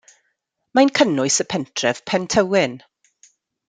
[0.77, 2.79] Mae'n cynnwys y pentref Pentywyn.